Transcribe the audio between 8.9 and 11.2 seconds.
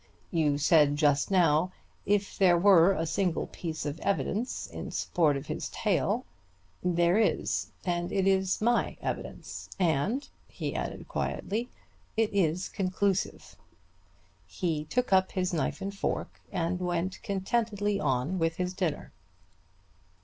evidence. And," he added